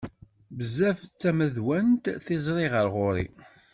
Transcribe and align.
Bezzaf 0.57 0.99
d 1.05 1.11
tamadwant 1.21 2.05
tiẓri 2.25 2.67
ɣer 2.73 2.87
ɣur-i. 2.95 3.25